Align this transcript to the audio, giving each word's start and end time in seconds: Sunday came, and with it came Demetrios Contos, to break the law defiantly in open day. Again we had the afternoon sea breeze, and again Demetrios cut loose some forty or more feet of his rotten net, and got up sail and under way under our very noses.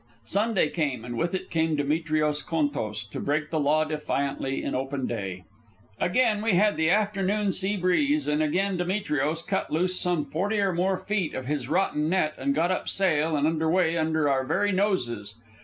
Sunday 0.25 0.71
came, 0.71 1.05
and 1.05 1.15
with 1.15 1.35
it 1.35 1.51
came 1.51 1.75
Demetrios 1.75 2.41
Contos, 2.41 3.07
to 3.11 3.19
break 3.19 3.51
the 3.51 3.59
law 3.59 3.83
defiantly 3.83 4.63
in 4.63 4.73
open 4.73 5.05
day. 5.05 5.43
Again 5.99 6.41
we 6.41 6.53
had 6.53 6.75
the 6.75 6.89
afternoon 6.89 7.51
sea 7.51 7.77
breeze, 7.77 8.27
and 8.27 8.41
again 8.41 8.77
Demetrios 8.77 9.43
cut 9.43 9.69
loose 9.71 9.99
some 9.99 10.25
forty 10.25 10.59
or 10.59 10.73
more 10.73 10.97
feet 10.97 11.35
of 11.35 11.45
his 11.45 11.69
rotten 11.69 12.09
net, 12.09 12.33
and 12.39 12.55
got 12.55 12.71
up 12.71 12.89
sail 12.89 13.35
and 13.35 13.45
under 13.45 13.69
way 13.69 13.95
under 13.95 14.27
our 14.27 14.43
very 14.43 14.71
noses. 14.71 15.35